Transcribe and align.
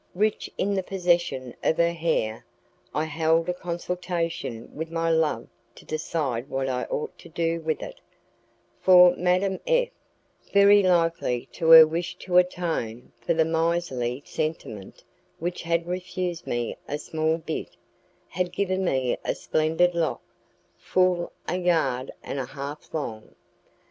Rich 0.15 0.49
in 0.57 0.73
the 0.73 0.81
possession 0.81 1.53
of 1.63 1.77
her 1.77 1.91
hair, 1.91 2.43
I 2.91 3.03
held 3.05 3.49
a 3.49 3.53
consultation 3.53 4.75
with 4.75 4.89
my 4.89 5.11
love 5.11 5.47
to 5.75 5.85
decide 5.85 6.49
what 6.49 6.67
I 6.67 6.85
ought 6.85 7.15
to 7.19 7.29
do 7.29 7.59
with 7.61 7.83
it, 7.83 8.01
for 8.79 9.15
Madame 9.15 9.59
F, 9.67 9.89
very 10.51 10.81
likely 10.81 11.47
in 11.55 11.67
her 11.67 11.85
wish 11.85 12.15
to 12.15 12.37
atone 12.39 13.11
for 13.21 13.35
the 13.35 13.45
miserly 13.45 14.23
sentiment 14.25 15.03
which 15.37 15.61
had 15.61 15.85
refused 15.85 16.47
me 16.47 16.77
a 16.87 16.97
small 16.97 17.37
bit, 17.37 17.77
had 18.29 18.51
given 18.51 18.83
me 18.83 19.17
a 19.23 19.35
splendid 19.35 19.93
lock, 19.93 20.23
full 20.79 21.31
a 21.47 21.57
yard 21.59 22.09
and 22.23 22.39
a 22.39 22.45
half 22.45 22.91
long. 22.91 23.35